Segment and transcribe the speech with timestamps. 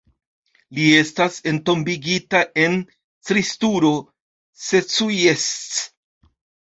[0.75, 2.77] Li estas entombigita en
[3.31, 3.91] Cristuru
[4.69, 5.83] Secuiesc.